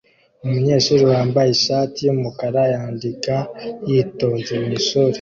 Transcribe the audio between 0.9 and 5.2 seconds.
wambaye ishati yumukara yandika yitonze mwishuri